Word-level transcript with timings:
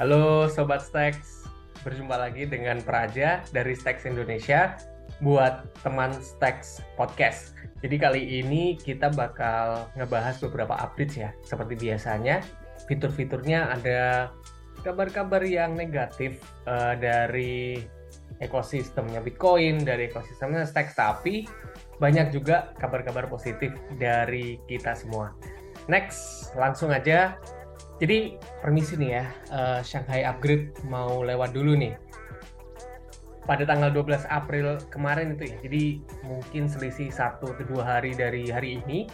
Halo 0.00 0.48
Sobat 0.48 0.80
Stacks, 0.80 1.44
berjumpa 1.84 2.16
lagi 2.16 2.48
dengan 2.48 2.80
Praja 2.80 3.44
dari 3.52 3.76
Stacks 3.76 4.08
Indonesia 4.08 4.80
buat 5.20 5.68
teman 5.84 6.16
Stacks 6.24 6.80
Podcast. 6.96 7.52
Jadi 7.84 8.00
kali 8.00 8.40
ini 8.40 8.80
kita 8.80 9.12
bakal 9.12 9.92
ngebahas 10.00 10.40
beberapa 10.40 10.72
updates 10.72 11.20
ya. 11.20 11.36
Seperti 11.44 11.76
biasanya, 11.76 12.40
fitur-fiturnya 12.88 13.76
ada 13.76 14.32
kabar-kabar 14.80 15.44
yang 15.44 15.76
negatif 15.76 16.40
uh, 16.64 16.96
dari 16.96 17.84
ekosistemnya 18.40 19.20
Bitcoin, 19.20 19.84
dari 19.84 20.08
ekosistemnya 20.08 20.64
Stacks, 20.64 20.96
tapi 20.96 21.44
banyak 22.00 22.32
juga 22.32 22.72
kabar-kabar 22.80 23.28
positif 23.28 23.76
dari 24.00 24.56
kita 24.64 24.96
semua. 24.96 25.36
Next, 25.92 26.48
langsung 26.56 26.88
aja. 26.88 27.36
Jadi 28.00 28.40
permisi 28.64 28.96
nih 28.96 29.10
ya, 29.12 29.24
uh, 29.52 29.80
Shanghai 29.84 30.24
Upgrade 30.24 30.72
mau 30.88 31.20
lewat 31.20 31.52
dulu 31.52 31.76
nih. 31.76 31.92
Pada 33.44 33.68
tanggal 33.68 33.92
12 33.92 34.24
April 34.32 34.80
kemarin 34.88 35.36
itu 35.36 35.52
ya, 35.52 35.56
jadi 35.60 35.84
mungkin 36.24 36.64
selisih 36.64 37.12
satu 37.12 37.52
atau 37.52 37.64
dua 37.68 37.82
hari 37.84 38.16
dari 38.16 38.48
hari 38.48 38.80
ini, 38.80 39.04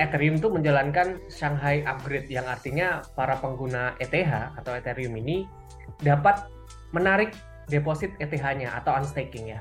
Ethereum 0.00 0.40
itu 0.40 0.48
menjalankan 0.48 1.20
Shanghai 1.28 1.84
Upgrade 1.84 2.32
yang 2.32 2.48
artinya 2.48 3.04
para 3.12 3.36
pengguna 3.36 3.92
ETH 4.00 4.56
atau 4.56 4.72
Ethereum 4.72 5.20
ini 5.20 5.44
dapat 6.00 6.48
menarik 6.96 7.36
deposit 7.68 8.08
ETH-nya 8.24 8.72
atau 8.72 8.96
unstaking 8.96 9.52
ya. 9.52 9.60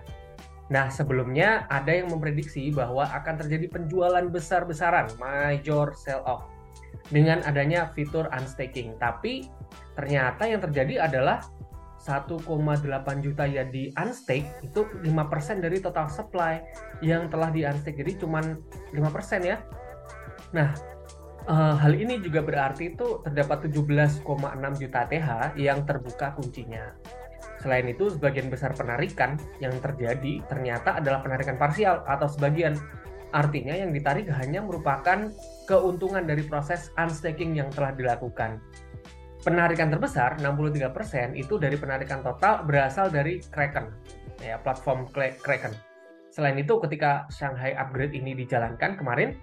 Nah, 0.71 0.87
sebelumnya 0.87 1.67
ada 1.67 1.91
yang 1.91 2.07
memprediksi 2.07 2.71
bahwa 2.71 3.03
akan 3.11 3.43
terjadi 3.43 3.67
penjualan 3.67 4.23
besar-besaran, 4.31 5.11
major 5.19 5.91
sell 5.99 6.23
off 6.23 6.52
dengan 7.11 7.43
adanya 7.43 7.91
fitur 7.91 8.29
unstaking. 8.31 8.95
Tapi 9.01 9.47
ternyata 9.97 10.47
yang 10.47 10.61
terjadi 10.63 11.07
adalah 11.09 11.43
1,8 12.03 12.43
juta 13.23 13.47
ya 13.47 13.63
di 13.63 13.87
unstake 13.95 14.59
itu 14.59 14.83
5% 15.07 15.63
dari 15.63 15.79
total 15.79 16.11
supply 16.11 16.59
yang 16.99 17.31
telah 17.31 17.47
di 17.47 17.63
unstake. 17.63 17.95
Jadi 17.95 18.19
cuma 18.19 18.43
5% 18.43 18.99
ya. 19.43 19.63
Nah, 20.51 20.75
uh, 21.47 21.75
hal 21.79 21.95
ini 21.95 22.19
juga 22.19 22.43
berarti 22.43 22.91
itu 22.91 23.23
terdapat 23.23 23.71
17,6 23.71 24.23
juta 24.83 25.01
TH 25.07 25.55
yang 25.55 25.87
terbuka 25.87 26.35
kuncinya. 26.35 26.91
Selain 27.63 27.87
itu, 27.87 28.11
sebagian 28.11 28.51
besar 28.51 28.75
penarikan 28.75 29.39
yang 29.63 29.71
terjadi 29.79 30.43
ternyata 30.51 30.99
adalah 30.99 31.23
penarikan 31.23 31.55
parsial 31.55 32.03
atau 32.03 32.27
sebagian. 32.27 32.75
Artinya 33.33 33.73
yang 33.73 33.89
ditarik 33.89 34.29
hanya 34.29 34.61
merupakan 34.61 35.33
keuntungan 35.65 36.29
dari 36.29 36.45
proses 36.45 36.93
unstaking 37.01 37.57
yang 37.57 37.73
telah 37.73 37.89
dilakukan. 37.97 38.61
Penarikan 39.41 39.91
terbesar, 39.91 40.39
63%, 40.39 41.35
itu 41.35 41.59
dari 41.59 41.75
penarikan 41.75 42.23
total 42.23 42.63
berasal 42.63 43.11
dari 43.11 43.43
Kraken, 43.43 43.91
ya, 44.39 44.55
platform 44.61 45.09
Kraken. 45.11 45.73
Selain 46.31 46.55
itu, 46.55 46.79
ketika 46.79 47.27
Shanghai 47.27 47.75
Upgrade 47.75 48.15
ini 48.15 48.37
dijalankan 48.37 48.95
kemarin, 48.95 49.35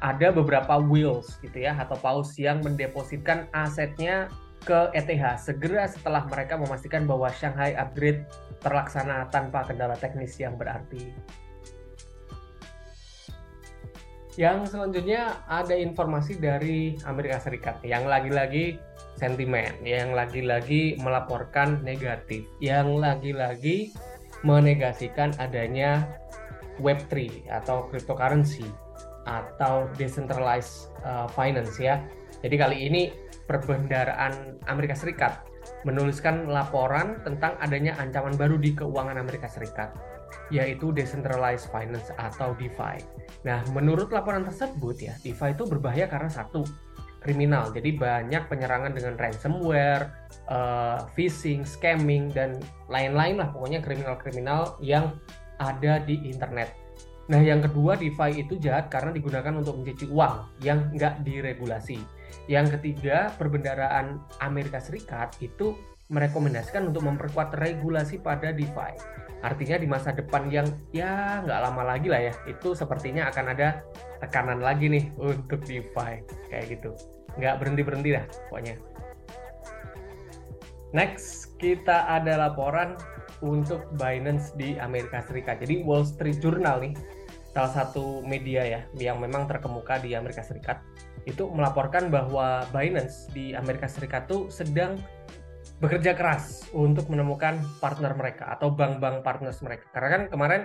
ada 0.00 0.32
beberapa 0.32 0.80
wheels 0.80 1.36
gitu 1.44 1.68
ya 1.68 1.76
atau 1.76 1.98
paus 2.00 2.32
yang 2.40 2.64
mendepositkan 2.64 3.50
asetnya 3.52 4.32
ke 4.62 4.88
ETH 4.94 5.42
segera 5.42 5.90
setelah 5.90 6.24
mereka 6.30 6.54
memastikan 6.54 7.04
bahwa 7.04 7.28
Shanghai 7.34 7.74
Upgrade 7.74 8.24
terlaksana 8.62 9.26
tanpa 9.28 9.66
kendala 9.66 9.98
teknis 9.98 10.38
yang 10.38 10.54
berarti. 10.54 11.10
Yang 14.40 14.72
selanjutnya 14.72 15.44
ada 15.44 15.76
informasi 15.76 16.40
dari 16.40 16.96
Amerika 17.04 17.36
Serikat 17.36 17.84
yang 17.84 18.08
lagi-lagi 18.08 18.80
sentimen, 19.20 19.76
yang 19.84 20.16
lagi-lagi 20.16 20.96
melaporkan 21.04 21.84
negatif, 21.84 22.48
yang 22.56 22.96
lagi-lagi 22.96 23.92
menegasikan 24.40 25.36
adanya 25.36 26.08
Web3 26.80 27.44
atau 27.52 27.92
cryptocurrency 27.92 28.64
atau 29.28 29.86
decentralized 30.00 30.88
uh, 31.04 31.28
finance 31.28 31.76
ya. 31.76 32.00
Jadi 32.40 32.56
kali 32.56 32.78
ini 32.88 33.02
Perbendaraan 33.42 34.64
Amerika 34.70 34.96
Serikat 34.96 35.44
menuliskan 35.82 36.46
laporan 36.46 37.20
tentang 37.26 37.58
adanya 37.58 37.98
ancaman 37.98 38.38
baru 38.38 38.56
di 38.56 38.72
keuangan 38.72 39.18
Amerika 39.18 39.50
Serikat, 39.50 39.92
yaitu 40.52 40.92
decentralized 40.92 41.72
finance 41.72 42.12
atau 42.20 42.52
DeFi. 42.60 43.00
Nah, 43.48 43.64
menurut 43.72 44.12
laporan 44.12 44.44
tersebut 44.44 44.96
ya, 45.00 45.14
DeFi 45.24 45.56
itu 45.56 45.64
berbahaya 45.64 46.06
karena 46.06 46.28
satu, 46.28 46.62
kriminal. 47.24 47.72
Jadi 47.72 47.96
banyak 47.96 48.52
penyerangan 48.52 48.92
dengan 48.92 49.16
ransomware, 49.16 50.12
uh, 50.52 51.08
phishing, 51.16 51.64
scamming, 51.64 52.28
dan 52.30 52.60
lain-lain 52.92 53.40
lah 53.40 53.48
pokoknya 53.48 53.80
kriminal-kriminal 53.80 54.76
yang 54.84 55.16
ada 55.56 56.02
di 56.04 56.20
internet. 56.28 56.76
Nah, 57.32 57.40
yang 57.40 57.64
kedua, 57.64 57.96
DeFi 57.96 58.44
itu 58.44 58.60
jahat 58.60 58.92
karena 58.92 59.14
digunakan 59.14 59.54
untuk 59.56 59.80
mencuci 59.80 60.10
uang 60.10 60.60
yang 60.60 60.92
nggak 60.92 61.24
diregulasi 61.24 62.22
yang 62.50 62.66
ketiga, 62.66 63.30
perbendaraan 63.38 64.18
Amerika 64.42 64.82
Serikat 64.82 65.38
itu 65.38 65.78
merekomendasikan 66.12 66.92
untuk 66.92 67.08
memperkuat 67.08 67.56
regulasi 67.56 68.20
pada 68.20 68.52
DeFi. 68.52 68.92
Artinya 69.42 69.80
di 69.80 69.88
masa 69.90 70.14
depan 70.14 70.46
yang 70.52 70.68
ya 70.94 71.42
nggak 71.42 71.60
lama 71.66 71.82
lagi 71.82 72.06
lah 72.12 72.30
ya, 72.30 72.34
itu 72.46 72.76
sepertinya 72.76 73.32
akan 73.32 73.56
ada 73.56 73.82
tekanan 74.22 74.60
lagi 74.62 74.86
nih 74.86 75.10
untuk 75.18 75.64
DeFi 75.64 76.22
kayak 76.52 76.66
gitu. 76.68 76.94
Nggak 77.40 77.58
berhenti-berhenti 77.58 78.10
dah 78.12 78.24
pokoknya. 78.46 78.76
Next, 80.92 81.56
kita 81.56 82.04
ada 82.04 82.36
laporan 82.36 83.00
untuk 83.40 83.88
Binance 83.96 84.52
di 84.54 84.76
Amerika 84.76 85.24
Serikat. 85.24 85.64
Jadi 85.64 85.80
Wall 85.82 86.04
Street 86.04 86.38
Journal 86.38 86.84
nih, 86.84 86.94
salah 87.56 87.72
satu 87.72 88.20
media 88.22 88.62
ya 88.62 88.80
yang 89.00 89.18
memang 89.18 89.48
terkemuka 89.48 89.98
di 89.98 90.12
Amerika 90.12 90.44
Serikat 90.44 90.84
itu 91.24 91.48
melaporkan 91.50 92.10
bahwa 92.10 92.68
Binance 92.70 93.30
di 93.32 93.56
Amerika 93.56 93.88
Serikat 93.88 94.28
tuh 94.28 94.52
sedang 94.52 95.00
bekerja 95.82 96.14
keras 96.14 96.70
untuk 96.70 97.10
menemukan 97.10 97.58
partner 97.82 98.14
mereka 98.14 98.54
atau 98.54 98.70
bank-bank 98.70 99.26
partners 99.26 99.58
mereka. 99.66 99.90
Karena 99.90 100.08
kan 100.14 100.22
kemarin 100.30 100.62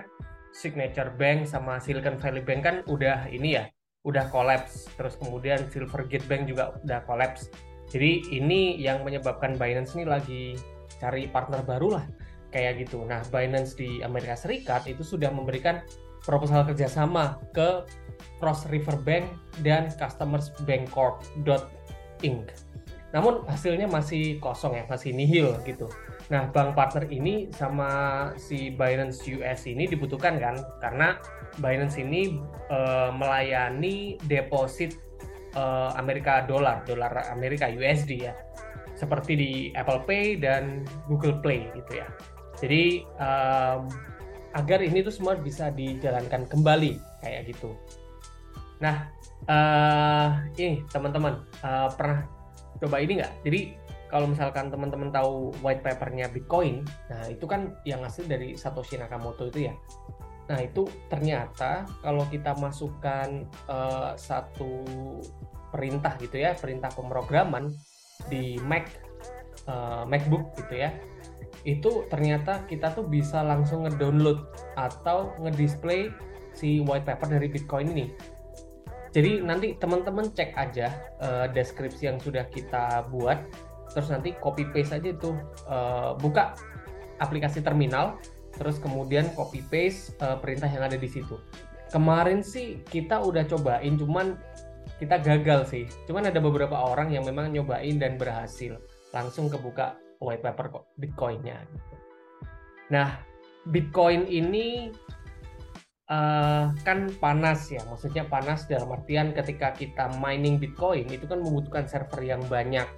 Signature 0.54 1.10
Bank 1.18 1.50
sama 1.50 1.82
Silicon 1.82 2.22
Valley 2.22 2.40
Bank 2.40 2.60
kan 2.62 2.76
udah 2.86 3.26
ini 3.26 3.58
ya, 3.58 3.66
udah 4.06 4.30
collapse. 4.30 4.86
Terus 4.94 5.18
kemudian 5.18 5.66
Silvergate 5.74 6.22
Bank 6.30 6.46
juga 6.46 6.78
udah 6.86 7.02
collapse. 7.02 7.50
Jadi 7.90 8.30
ini 8.30 8.78
yang 8.78 9.02
menyebabkan 9.02 9.58
Binance 9.58 9.98
ini 9.98 10.06
lagi 10.06 10.54
cari 11.02 11.26
partner 11.26 11.66
baru 11.66 11.98
lah 11.98 12.06
kayak 12.54 12.86
gitu. 12.86 13.02
Nah, 13.02 13.20
Binance 13.26 13.74
di 13.74 13.98
Amerika 14.06 14.38
Serikat 14.38 14.86
itu 14.86 15.02
sudah 15.02 15.34
memberikan 15.34 15.82
proposal 16.22 16.62
kerjasama 16.62 17.42
ke 17.50 17.82
Cross 18.38 18.70
River 18.70 18.94
Bank 19.02 19.26
dan 19.66 19.90
Customers 19.90 20.54
Bank 20.62 20.86
Corp. 20.94 21.26
Inc. 22.22 22.50
Namun 23.08 23.48
hasilnya 23.48 23.88
masih 23.88 24.36
kosong 24.36 24.76
ya, 24.76 24.84
masih 24.84 25.16
nihil 25.16 25.56
gitu. 25.64 25.88
Nah, 26.28 26.52
bank 26.52 26.76
partner 26.76 27.08
ini 27.08 27.48
sama 27.56 27.88
si 28.36 28.68
Binance 28.68 29.24
US 29.32 29.64
ini 29.64 29.88
dibutuhkan 29.88 30.36
kan, 30.36 30.60
karena 30.84 31.16
Binance 31.56 31.96
ini 31.96 32.36
uh, 32.68 33.08
melayani 33.08 34.20
deposit 34.28 34.92
uh, 35.56 35.96
Amerika 35.96 36.44
dolar, 36.44 36.84
dolar 36.84 37.32
Amerika 37.32 37.64
USD 37.64 38.28
ya, 38.28 38.36
seperti 38.92 39.32
di 39.32 39.50
Apple 39.72 40.04
Pay 40.04 40.36
dan 40.36 40.84
Google 41.08 41.40
Play 41.40 41.72
gitu 41.72 42.04
ya. 42.04 42.08
Jadi 42.60 43.08
um, 43.16 43.88
agar 44.52 44.84
ini 44.84 45.00
tuh 45.00 45.14
semua 45.14 45.38
bisa 45.38 45.72
dijalankan 45.72 46.44
kembali 46.44 47.24
kayak 47.24 47.56
gitu. 47.56 47.72
Nah, 48.84 49.08
uh, 49.48 50.28
ini 50.60 50.84
teman-teman 50.92 51.40
uh, 51.64 51.88
pernah 51.94 52.37
coba 52.78 52.96
ini 53.02 53.20
nggak? 53.20 53.34
Jadi 53.44 53.60
kalau 54.08 54.26
misalkan 54.30 54.72
teman-teman 54.72 55.12
tahu 55.12 55.52
white 55.60 55.84
papernya 55.84 56.32
Bitcoin, 56.32 56.80
nah 57.12 57.28
itu 57.28 57.44
kan 57.44 57.76
yang 57.84 58.00
hasil 58.00 58.24
dari 58.24 58.56
Satoshi 58.56 58.96
Nakamoto 58.96 59.52
itu 59.52 59.68
ya. 59.68 59.74
Nah 60.48 60.64
itu 60.64 60.88
ternyata 61.12 61.84
kalau 62.00 62.24
kita 62.32 62.56
masukkan 62.56 63.44
uh, 63.68 64.16
satu 64.16 64.80
perintah 65.68 66.16
gitu 66.16 66.40
ya, 66.40 66.56
perintah 66.56 66.88
pemrograman 66.88 67.68
di 68.32 68.56
Mac, 68.64 68.88
uh, 69.68 70.08
MacBook 70.08 70.56
gitu 70.56 70.80
ya, 70.80 70.96
itu 71.68 72.08
ternyata 72.08 72.64
kita 72.64 72.96
tuh 72.96 73.04
bisa 73.04 73.44
langsung 73.44 73.84
ngedownload 73.84 74.40
atau 74.80 75.36
ngedisplay 75.44 76.08
si 76.56 76.80
white 76.80 77.04
paper 77.04 77.28
dari 77.28 77.52
Bitcoin 77.52 77.92
ini. 77.92 78.06
Jadi 79.18 79.42
nanti 79.42 79.74
teman-teman 79.74 80.30
cek 80.30 80.54
aja 80.54 80.94
uh, 81.18 81.50
deskripsi 81.50 82.06
yang 82.06 82.22
sudah 82.22 82.46
kita 82.46 83.02
buat, 83.10 83.50
terus 83.90 84.14
nanti 84.14 84.38
copy 84.38 84.70
paste 84.70 84.94
aja 84.94 85.10
itu 85.10 85.34
uh, 85.66 86.14
buka 86.14 86.54
aplikasi 87.18 87.58
terminal, 87.66 88.14
terus 88.54 88.78
kemudian 88.78 89.26
copy 89.34 89.58
paste 89.66 90.14
uh, 90.22 90.38
perintah 90.38 90.70
yang 90.70 90.86
ada 90.86 90.94
di 90.94 91.10
situ. 91.10 91.34
Kemarin 91.90 92.46
sih 92.46 92.78
kita 92.86 93.18
udah 93.18 93.42
cobain, 93.50 93.98
cuman 93.98 94.38
kita 95.02 95.18
gagal 95.18 95.66
sih. 95.66 95.84
Cuman 96.06 96.30
ada 96.30 96.38
beberapa 96.38 96.78
orang 96.78 97.10
yang 97.10 97.26
memang 97.26 97.50
nyobain 97.50 97.98
dan 97.98 98.14
berhasil. 98.22 98.78
langsung 99.12 99.48
kebuka 99.48 99.96
white 100.20 100.44
paper 100.44 100.84
Bitcoinnya. 101.00 101.64
Nah, 102.92 103.20
Bitcoin 103.68 104.28
ini 104.28 104.92
uh, 106.08 106.72
kan 106.82 107.12
panas 107.20 107.68
ya, 107.68 107.84
maksudnya 107.86 108.24
panas 108.26 108.64
dalam 108.66 108.90
artian 108.92 109.32
ketika 109.36 109.72
kita 109.76 110.10
mining 110.18 110.56
Bitcoin 110.56 111.08
itu 111.12 111.28
kan 111.28 111.40
membutuhkan 111.40 111.86
server 111.86 112.20
yang 112.24 112.42
banyak. 112.48 112.88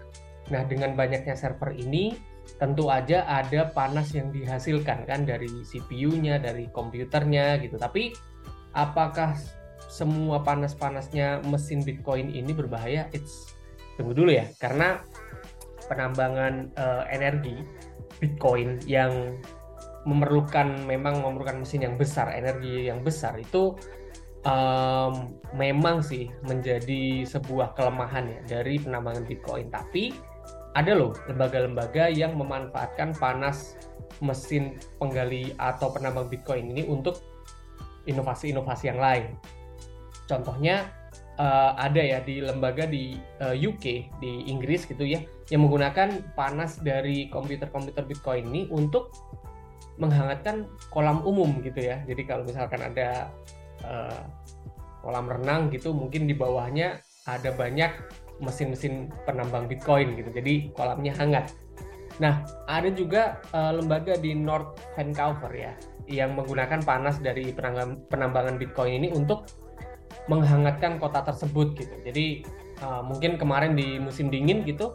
Nah, 0.50 0.62
dengan 0.66 0.98
banyaknya 0.98 1.38
server 1.38 1.74
ini 1.74 2.18
tentu 2.58 2.90
aja 2.90 3.22
ada 3.30 3.70
panas 3.70 4.10
yang 4.16 4.34
dihasilkan 4.34 5.06
kan 5.06 5.22
dari 5.22 5.46
CPU-nya, 5.62 6.42
dari 6.42 6.66
komputernya 6.72 7.62
gitu. 7.62 7.78
Tapi 7.78 8.10
apakah 8.74 9.38
semua 9.90 10.42
panas-panasnya 10.42 11.42
mesin 11.46 11.82
Bitcoin 11.82 12.30
ini 12.34 12.50
berbahaya? 12.50 13.06
It's 13.14 13.54
tunggu 13.94 14.16
dulu 14.16 14.30
ya, 14.32 14.48
karena 14.58 15.02
penambangan 15.86 16.70
uh, 16.78 17.04
energi 17.10 17.58
Bitcoin 18.22 18.78
yang 18.86 19.38
memerlukan 20.08 20.88
memang 20.88 21.20
memerlukan 21.20 21.60
mesin 21.60 21.84
yang 21.84 21.96
besar, 22.00 22.32
energi 22.32 22.88
yang 22.88 23.04
besar 23.04 23.36
itu 23.36 23.76
um, 24.48 25.36
memang 25.52 26.00
sih 26.00 26.32
menjadi 26.44 27.24
sebuah 27.28 27.76
kelemahan 27.76 28.28
ya 28.28 28.40
dari 28.60 28.80
penambangan 28.80 29.24
Bitcoin. 29.28 29.68
Tapi 29.68 30.12
ada 30.78 30.94
loh 30.94 31.12
lembaga-lembaga 31.26 32.08
yang 32.08 32.38
memanfaatkan 32.38 33.12
panas 33.18 33.76
mesin 34.22 34.78
penggali 35.00 35.52
atau 35.56 35.90
penambang 35.90 36.28
Bitcoin 36.28 36.70
ini 36.72 36.86
untuk 36.86 37.20
inovasi-inovasi 38.08 38.84
yang 38.88 39.00
lain. 39.00 39.36
Contohnya 40.28 40.88
uh, 41.40 41.72
ada 41.76 42.00
ya 42.00 42.18
di 42.22 42.44
lembaga 42.44 42.86
di 42.86 43.18
uh, 43.42 43.56
eh, 43.56 43.66
UK 43.66 43.84
di 44.20 44.32
Inggris 44.46 44.86
gitu 44.86 45.02
ya 45.02 45.20
yang 45.50 45.66
menggunakan 45.66 46.36
panas 46.38 46.78
dari 46.78 47.26
komputer-komputer 47.32 48.06
Bitcoin 48.06 48.52
ini 48.52 48.62
untuk 48.70 49.10
menghangatkan 50.00 50.66
kolam 50.88 51.20
umum 51.22 51.60
gitu 51.60 51.84
ya. 51.84 52.00
Jadi 52.08 52.24
kalau 52.24 52.42
misalkan 52.48 52.80
ada 52.80 53.28
uh, 53.84 54.24
kolam 55.04 55.28
renang 55.28 55.68
gitu, 55.68 55.92
mungkin 55.92 56.24
di 56.24 56.34
bawahnya 56.34 57.04
ada 57.28 57.52
banyak 57.52 57.92
mesin-mesin 58.40 59.12
penambang 59.28 59.68
Bitcoin 59.68 60.16
gitu. 60.16 60.32
Jadi 60.32 60.72
kolamnya 60.72 61.12
hangat. 61.20 61.52
Nah, 62.18 62.44
ada 62.68 62.88
juga 62.92 63.38
uh, 63.52 63.76
lembaga 63.76 64.16
di 64.16 64.32
North 64.32 64.80
Vancouver 64.96 65.52
ya 65.52 65.72
yang 66.10 66.34
menggunakan 66.34 66.82
panas 66.82 67.22
dari 67.22 67.54
penambangan 68.10 68.58
Bitcoin 68.58 69.04
ini 69.04 69.08
untuk 69.14 69.46
menghangatkan 70.26 70.98
kota 70.98 71.22
tersebut 71.22 71.78
gitu. 71.78 71.94
Jadi 72.02 72.42
uh, 72.82 73.04
mungkin 73.06 73.38
kemarin 73.38 73.78
di 73.78 74.00
musim 74.02 74.28
dingin 74.28 74.66
gitu 74.66 74.90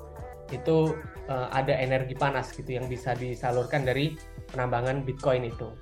itu 0.53 0.93
uh, 1.29 1.47
ada 1.49 1.73
energi 1.73 2.13
panas 2.13 2.53
gitu 2.53 2.77
yang 2.77 2.85
bisa 2.85 3.17
disalurkan 3.17 3.85
dari 3.85 4.13
penambangan 4.53 5.01
Bitcoin 5.01 5.49
itu. 5.49 5.73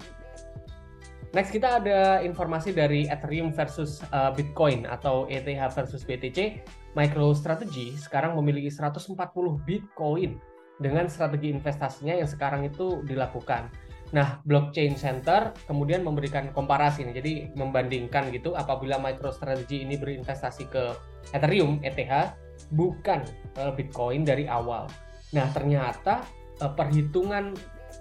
Next 1.33 1.49
kita 1.49 1.81
ada 1.81 2.21
informasi 2.21 2.77
dari 2.77 3.09
Ethereum 3.09 3.49
versus 3.49 4.05
uh, 4.13 4.29
Bitcoin 4.29 4.85
atau 4.85 5.25
ETH 5.25 5.49
versus 5.73 6.05
BTC. 6.05 6.61
MicroStrategy 6.93 7.97
sekarang 7.97 8.37
memiliki 8.37 8.69
140 8.69 9.17
Bitcoin 9.65 10.37
dengan 10.77 11.09
strategi 11.09 11.49
investasinya 11.49 12.13
yang 12.13 12.29
sekarang 12.29 12.69
itu 12.69 13.01
dilakukan. 13.09 13.65
Nah, 14.13 14.45
Blockchain 14.45 14.93
Center 14.93 15.57
kemudian 15.65 16.05
memberikan 16.05 16.53
komparasi 16.53 17.01
nih. 17.09 17.15
Jadi 17.17 17.33
membandingkan 17.57 18.29
gitu 18.29 18.53
apabila 18.53 19.01
MicroStrategy 19.01 19.89
ini 19.89 19.97
berinvestasi 19.97 20.69
ke 20.69 20.93
Ethereum 21.33 21.81
ETH 21.81 22.37
bukan 22.73 23.23
uh, 23.59 23.71
Bitcoin 23.73 24.25
dari 24.25 24.49
awal. 24.49 24.89
Nah, 25.33 25.49
ternyata 25.53 26.25
uh, 26.61 26.71
perhitungan 26.73 27.53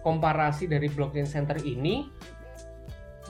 komparasi 0.02 0.66
dari 0.66 0.88
blockchain 0.88 1.28
center 1.28 1.60
ini 1.62 2.08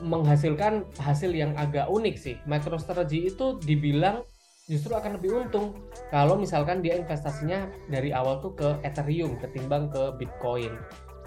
menghasilkan 0.03 0.89
hasil 0.99 1.31
yang 1.31 1.53
agak 1.55 1.87
unik 1.87 2.17
sih. 2.17 2.37
MicroStrategy 2.49 3.31
itu 3.31 3.61
dibilang 3.63 4.25
justru 4.71 4.95
akan 4.95 5.19
lebih 5.19 5.43
untung 5.43 5.75
kalau 6.09 6.39
misalkan 6.39 6.81
dia 6.81 6.95
investasinya 6.97 7.67
dari 7.91 8.15
awal 8.15 8.39
tuh 8.41 8.55
ke 8.55 8.69
Ethereum 8.87 9.37
ketimbang 9.39 9.93
ke 9.93 10.17
Bitcoin. 10.17 10.75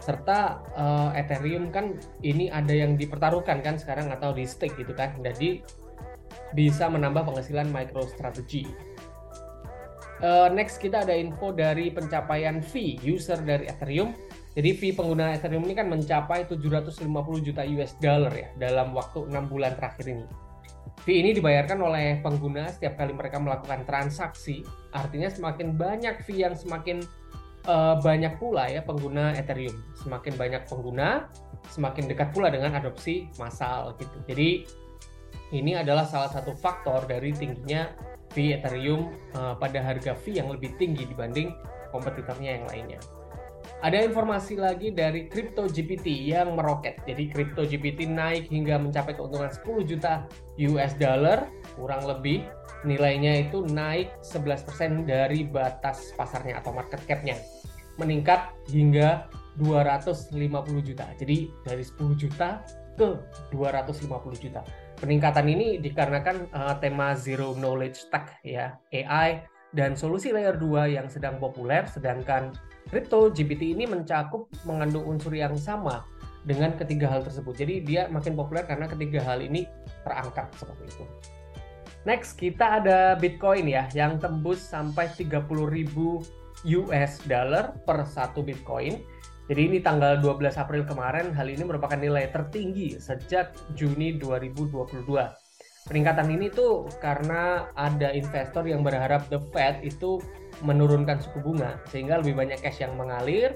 Serta 0.01 0.59
uh, 0.75 1.09
Ethereum 1.15 1.71
kan 1.71 1.95
ini 2.25 2.51
ada 2.51 2.73
yang 2.73 2.99
dipertaruhkan 2.99 3.63
kan 3.63 3.79
sekarang 3.79 4.11
atau 4.11 4.35
di 4.35 4.43
stake 4.43 4.75
gitu 4.75 4.91
kan. 4.91 5.15
Jadi 5.23 5.63
bisa 6.51 6.87
menambah 6.91 7.27
penghasilan 7.27 7.69
MicroStrategy. 7.71 8.67
Uh, 10.23 10.47
next 10.55 10.79
kita 10.79 11.03
ada 11.03 11.11
info 11.11 11.51
dari 11.51 11.91
pencapaian 11.91 12.63
fee 12.63 12.95
user 13.03 13.35
dari 13.43 13.67
Ethereum 13.67 14.15
jadi 14.55 14.71
fee 14.71 14.95
pengguna 14.95 15.35
Ethereum 15.35 15.67
ini 15.67 15.75
kan 15.75 15.91
mencapai 15.91 16.47
750 16.47 17.03
juta 17.43 17.61
US 17.75 17.91
dollar 17.99 18.31
ya 18.31 18.49
dalam 18.55 18.95
waktu 18.95 19.27
enam 19.27 19.51
bulan 19.51 19.75
terakhir 19.75 20.15
ini. 20.15 20.25
Fee 21.03 21.19
ini 21.19 21.35
dibayarkan 21.35 21.75
oleh 21.83 22.23
pengguna 22.23 22.71
setiap 22.71 22.95
kali 22.95 23.11
mereka 23.11 23.35
melakukan 23.43 23.83
transaksi. 23.83 24.63
Artinya 24.95 25.27
semakin 25.27 25.75
banyak 25.75 26.23
fee 26.23 26.47
yang 26.47 26.55
semakin 26.55 27.03
uh, 27.67 27.99
banyak 27.99 28.39
pula 28.39 28.71
ya 28.71 28.79
pengguna 28.79 29.35
Ethereum. 29.35 29.75
Semakin 29.99 30.39
banyak 30.39 30.63
pengguna, 30.71 31.27
semakin 31.67 32.07
dekat 32.07 32.31
pula 32.31 32.47
dengan 32.47 32.79
adopsi 32.79 33.27
massal 33.35 33.91
gitu. 33.99 34.23
Jadi 34.23 34.63
ini 35.51 35.75
adalah 35.75 36.07
salah 36.07 36.31
satu 36.31 36.55
faktor 36.55 37.03
dari 37.11 37.35
tingginya 37.35 37.91
fee 38.35 38.59
Ethereum 38.59 39.15
uh, 39.39 39.55
pada 39.55 39.79
harga 39.79 40.11
fee 40.11 40.43
yang 40.43 40.51
lebih 40.51 40.75
tinggi 40.75 41.07
dibanding 41.07 41.55
kompetitornya 41.95 42.59
yang 42.59 42.65
lainnya. 42.67 42.99
Ada 43.81 44.05
informasi 44.05 44.59
lagi 44.59 44.93
dari 44.93 45.25
Crypto 45.31 45.65
GPT 45.65 46.09
yang 46.29 46.53
meroket. 46.53 47.01
Jadi 47.07 47.31
Crypto 47.31 47.65
GPT 47.65 48.05
naik 48.05 48.51
hingga 48.51 48.77
mencapai 48.77 49.17
keuntungan 49.17 49.49
10 49.49 49.89
juta 49.89 50.27
US 50.73 50.93
dollar, 50.99 51.49
kurang 51.73 52.05
lebih 52.05 52.45
nilainya 52.85 53.49
itu 53.49 53.65
naik 53.65 54.13
11% 54.21 55.09
dari 55.09 55.45
batas 55.49 56.13
pasarnya 56.13 56.61
atau 56.61 56.71
market 56.73 57.01
cap-nya. 57.09 57.37
Meningkat 57.97 58.53
hingga 58.69 59.25
250 59.57 60.35
juta. 60.83 61.05
Jadi 61.17 61.49
dari 61.65 61.83
10 61.83 62.13
juta 62.15 62.61
ke 62.95 63.17
250 63.51 64.43
juta. 64.43 64.61
Peningkatan 64.95 65.45
ini 65.51 65.77
dikarenakan 65.83 66.49
uh, 66.55 66.75
tema 66.79 67.13
zero 67.19 67.51
knowledge 67.55 68.07
tech 68.07 68.39
ya, 68.41 68.79
AI 68.93 69.43
dan 69.75 69.93
solusi 69.93 70.31
layer 70.31 70.55
2 70.55 70.95
yang 70.95 71.11
sedang 71.11 71.35
populer 71.35 71.83
sedangkan 71.91 72.55
Crypto 72.87 73.33
GPT 73.33 73.75
ini 73.75 73.89
mencakup 73.89 74.47
mengandung 74.63 75.03
unsur 75.09 75.33
yang 75.35 75.57
sama 75.57 76.05
dengan 76.45 76.77
ketiga 76.77 77.09
hal 77.09 77.25
tersebut. 77.25 77.57
Jadi 77.57 77.81
dia 77.81 78.05
makin 78.07 78.37
populer 78.37 78.63
karena 78.63 78.85
ketiga 78.85 79.19
hal 79.25 79.41
ini 79.41 79.65
terangkat 80.05 80.47
seperti 80.55 80.83
itu. 80.93 81.05
Next, 82.05 82.37
kita 82.37 82.85
ada 82.85 83.17
Bitcoin 83.17 83.65
ya 83.65 83.89
yang 83.97 84.21
tembus 84.21 84.61
sampai 84.61 85.09
30.000 85.09 85.49
US 86.85 87.13
dollar 87.25 87.73
per 87.81 88.05
satu 88.05 88.45
Bitcoin. 88.45 89.01
Jadi 89.45 89.61
ini 89.61 89.77
tanggal 89.77 90.17
12 90.17 90.57
April 90.57 90.89
kemarin, 90.89 91.29
hal 91.37 91.45
ini 91.45 91.61
merupakan 91.61 91.93
nilai 91.93 92.33
tertinggi 92.33 92.97
sejak 92.97 93.53
Juni 93.77 94.17
2022. 94.17 95.05
Peningkatan 95.85 96.33
ini 96.33 96.49
tuh 96.49 96.89
karena 96.97 97.69
ada 97.77 98.09
investor 98.09 98.65
yang 98.65 98.81
berharap 98.81 99.29
The 99.29 99.37
Fed 99.53 99.85
itu 99.85 100.17
menurunkan 100.65 101.21
suku 101.21 101.45
bunga 101.45 101.77
sehingga 101.93 102.25
lebih 102.25 102.33
banyak 102.33 102.57
cash 102.57 102.81
yang 102.81 102.97
mengalir 102.97 103.53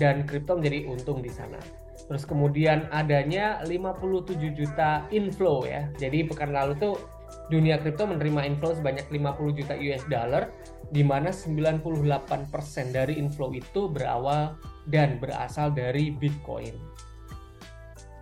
dan 0.00 0.24
kripto 0.24 0.56
menjadi 0.56 0.88
untung 0.88 1.20
di 1.20 1.28
sana. 1.28 1.60
Terus 2.08 2.24
kemudian 2.24 2.88
adanya 2.88 3.60
57 3.68 4.56
juta 4.56 5.04
inflow 5.12 5.68
ya. 5.68 5.84
Jadi 6.00 6.24
pekan 6.32 6.56
lalu 6.56 6.80
tuh 6.80 6.96
dunia 7.52 7.76
kripto 7.76 8.08
menerima 8.08 8.56
inflow 8.56 8.72
sebanyak 8.72 9.04
50 9.12 9.58
juta 9.60 9.74
US 9.76 10.04
dollar 10.08 10.48
di 10.90 11.06
mana 11.06 11.30
98% 11.30 11.82
dari 12.90 13.14
inflow 13.18 13.54
itu 13.54 13.86
berawal 13.86 14.58
dan 14.90 15.22
berasal 15.22 15.70
dari 15.70 16.10
Bitcoin. 16.10 16.74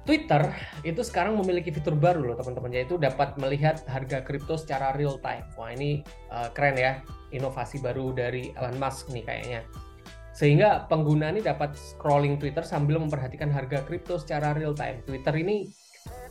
Twitter 0.09 0.41
itu 0.89 1.05
sekarang 1.05 1.37
memiliki 1.37 1.69
fitur 1.69 1.93
baru 1.93 2.33
loh 2.33 2.37
teman-teman 2.41 2.73
yaitu 2.73 2.97
dapat 2.97 3.37
melihat 3.37 3.85
harga 3.85 4.25
kripto 4.25 4.57
secara 4.57 4.97
real 4.97 5.21
time. 5.21 5.45
Wah 5.61 5.69
ini 5.69 6.01
uh, 6.33 6.49
keren 6.57 6.81
ya 6.81 7.05
inovasi 7.29 7.77
baru 7.85 8.17
dari 8.17 8.49
Elon 8.57 8.81
Musk 8.81 9.13
nih 9.13 9.21
kayaknya. 9.21 9.61
Sehingga 10.33 10.89
pengguna 10.89 11.29
ini 11.29 11.45
dapat 11.45 11.77
scrolling 11.77 12.41
Twitter 12.41 12.65
sambil 12.65 12.97
memperhatikan 12.97 13.53
harga 13.53 13.85
kripto 13.85 14.17
secara 14.17 14.57
real 14.57 14.73
time. 14.73 15.05
Twitter 15.05 15.35
ini 15.37 15.69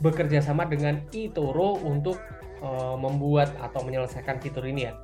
bekerja 0.01 0.41
sama 0.41 0.65
dengan 0.65 0.97
eToro 1.13 1.77
untuk 1.85 2.17
uh, 2.65 2.97
membuat 2.97 3.53
atau 3.61 3.85
menyelesaikan 3.85 4.41
fitur 4.41 4.65
ini 4.65 4.89
ya. 4.89 4.97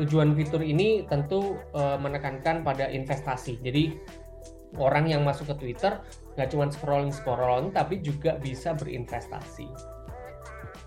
Tujuan 0.00 0.32
fitur 0.32 0.64
ini 0.64 1.04
tentu 1.04 1.60
uh, 1.76 2.00
menekankan 2.00 2.64
pada 2.64 2.88
investasi. 2.88 3.60
Jadi 3.60 4.00
orang 4.80 5.10
yang 5.10 5.26
masuk 5.26 5.52
ke 5.52 5.66
Twitter 5.66 6.00
nggak 6.38 6.48
cuma 6.54 6.70
scrolling 6.70 7.12
scrolling 7.12 7.74
tapi 7.74 8.00
juga 8.00 8.40
bisa 8.40 8.72
berinvestasi. 8.72 9.68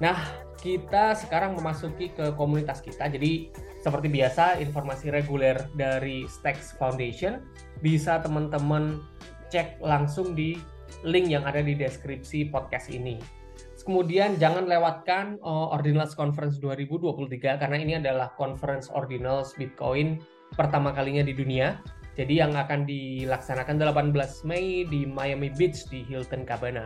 Nah 0.01 0.17
kita 0.57 1.13
sekarang 1.19 1.59
memasuki 1.59 2.15
ke 2.15 2.31
komunitas 2.39 2.79
kita 2.79 3.11
jadi 3.11 3.51
seperti 3.83 4.07
biasa 4.07 4.63
informasi 4.63 5.11
reguler 5.11 5.67
dari 5.75 6.23
Stacks 6.31 6.71
Foundation 6.79 7.43
bisa 7.83 8.23
teman-teman 8.23 9.03
cek 9.51 9.83
langsung 9.83 10.31
di 10.31 10.55
link 11.03 11.27
yang 11.27 11.43
ada 11.43 11.59
di 11.59 11.75
deskripsi 11.75 12.47
podcast 12.47 12.87
ini. 12.87 13.42
Kemudian 13.83 14.39
jangan 14.39 14.63
lewatkan 14.63 15.43
uh, 15.43 15.75
Ordinals 15.75 16.15
Conference 16.15 16.55
2023 16.63 17.59
karena 17.59 17.77
ini 17.77 17.99
adalah 17.99 18.31
conference 18.39 18.87
Ordinals 18.87 19.51
Bitcoin 19.59 20.23
pertama 20.55 20.95
kalinya 20.95 21.19
di 21.19 21.35
dunia. 21.35 21.83
Jadi 22.15 22.39
yang 22.39 22.55
akan 22.55 22.85
dilaksanakan 22.87 23.81
18 23.81 24.47
Mei 24.47 24.87
di 24.87 25.03
Miami 25.03 25.51
Beach 25.51 25.83
di 25.91 26.05
Hilton 26.05 26.45
Cabana. 26.47 26.85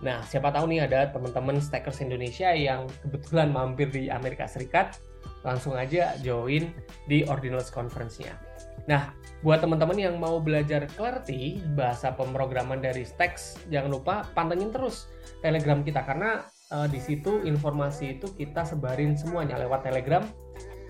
Nah, 0.00 0.20
siapa 0.26 0.50
tahu 0.50 0.74
nih 0.74 0.90
ada 0.90 1.12
teman-teman 1.12 1.60
stakers 1.60 2.02
Indonesia 2.04 2.50
yang 2.52 2.88
kebetulan 3.04 3.52
mampir 3.52 3.88
di 3.92 4.08
Amerika 4.10 4.48
Serikat, 4.48 4.98
langsung 5.46 5.76
aja 5.76 6.16
join 6.24 6.72
di 7.06 7.22
Ordinals 7.28 7.70
Conference-nya. 7.70 8.49
Nah, 8.88 9.14
buat 9.40 9.62
teman-teman 9.62 9.96
yang 9.96 10.16
mau 10.18 10.42
belajar 10.42 10.84
Clarity, 10.98 11.62
bahasa 11.78 12.12
pemrograman 12.12 12.82
dari 12.82 13.06
Stacks, 13.06 13.56
jangan 13.72 13.90
lupa 13.92 14.14
pantengin 14.34 14.74
terus 14.74 15.08
Telegram 15.40 15.80
kita 15.80 16.04
karena 16.04 16.44
uh, 16.74 16.88
di 16.90 17.00
situ 17.00 17.44
informasi 17.44 18.20
itu 18.20 18.28
kita 18.34 18.66
sebarin 18.66 19.14
semuanya 19.16 19.56
lewat 19.60 19.86
Telegram. 19.86 20.24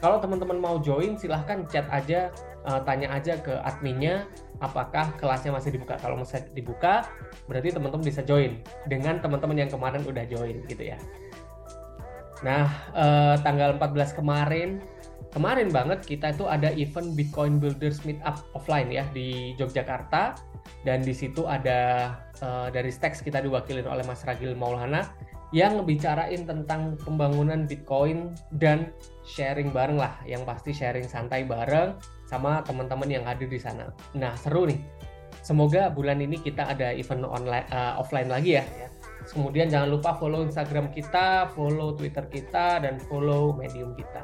Kalau 0.00 0.16
teman-teman 0.16 0.56
mau 0.56 0.80
join, 0.80 1.20
silahkan 1.20 1.68
chat 1.68 1.84
aja, 1.92 2.32
uh, 2.64 2.80
tanya 2.88 3.12
aja 3.12 3.36
ke 3.36 3.52
adminnya 3.60 4.24
apakah 4.64 5.12
kelasnya 5.20 5.52
masih 5.52 5.76
dibuka. 5.76 6.00
Kalau 6.00 6.16
masih 6.16 6.40
dibuka, 6.56 7.04
berarti 7.44 7.76
teman-teman 7.76 8.04
bisa 8.08 8.24
join 8.24 8.64
dengan 8.88 9.20
teman-teman 9.20 9.60
yang 9.60 9.70
kemarin 9.70 10.00
udah 10.08 10.24
join 10.24 10.64
gitu 10.68 10.96
ya. 10.96 10.98
Nah, 12.40 12.66
uh, 12.96 13.36
tanggal 13.44 13.76
14 13.76 14.16
kemarin 14.16 14.80
kemarin 15.30 15.70
banget 15.70 16.02
kita 16.02 16.34
itu 16.34 16.44
ada 16.46 16.74
event 16.74 17.14
Bitcoin 17.14 17.62
Builders 17.62 18.02
Meetup 18.02 18.42
offline 18.54 18.90
ya 18.90 19.06
di 19.14 19.54
Yogyakarta 19.56 20.34
dan 20.82 21.04
di 21.04 21.14
situ 21.14 21.46
ada 21.46 22.12
uh, 22.42 22.68
dari 22.72 22.90
Stacks 22.90 23.22
kita 23.22 23.42
diwakilin 23.42 23.86
oleh 23.86 24.02
Mas 24.06 24.26
Ragil 24.26 24.58
Maulana 24.58 25.06
yang 25.50 25.82
ngebicarain 25.82 26.46
tentang 26.46 26.94
pembangunan 27.02 27.66
Bitcoin 27.66 28.30
dan 28.54 28.94
sharing 29.26 29.74
bareng 29.74 29.98
lah 29.98 30.14
yang 30.22 30.46
pasti 30.46 30.70
sharing 30.70 31.10
santai 31.10 31.42
bareng 31.42 31.98
sama 32.30 32.62
teman-teman 32.62 33.10
yang 33.10 33.26
hadir 33.26 33.50
di 33.50 33.58
sana. 33.58 33.90
Nah, 34.14 34.38
seru 34.38 34.70
nih. 34.70 34.78
Semoga 35.42 35.90
bulan 35.90 36.22
ini 36.22 36.38
kita 36.38 36.70
ada 36.70 36.94
event 36.94 37.26
online 37.26 37.66
uh, 37.74 37.98
offline 37.98 38.30
lagi 38.30 38.62
ya. 38.62 38.64
Kemudian 39.26 39.66
jangan 39.66 39.90
lupa 39.90 40.14
follow 40.14 40.46
Instagram 40.46 40.94
kita, 40.94 41.50
follow 41.58 41.98
Twitter 41.98 42.22
kita 42.30 42.78
dan 42.82 43.02
follow 43.10 43.50
Medium 43.58 43.98
kita. 43.98 44.22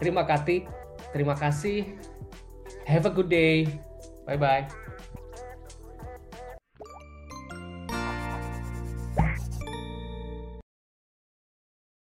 Terima 0.00 0.24
kasih. 0.24 0.64
Terima 1.12 1.36
kasih. 1.36 1.94
Have 2.88 3.06
a 3.06 3.12
good 3.12 3.28
day. 3.28 3.68
Bye 4.24 4.40
bye. 4.40 4.64